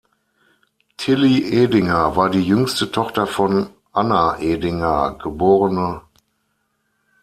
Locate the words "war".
2.15-2.31